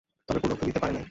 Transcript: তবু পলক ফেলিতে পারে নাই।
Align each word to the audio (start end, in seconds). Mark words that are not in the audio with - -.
তবু 0.29 0.39
পলক 0.41 0.57
ফেলিতে 0.59 0.79
পারে 0.79 0.91
নাই। 0.91 0.99